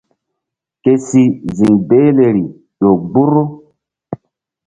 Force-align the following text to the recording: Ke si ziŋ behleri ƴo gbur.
Ke 0.81 0.93
si 1.05 1.23
ziŋ 1.55 1.73
behleri 1.87 2.45
ƴo 2.79 2.89
gbur. 3.09 3.33